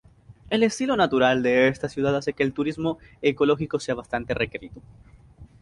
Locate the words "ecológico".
3.21-3.79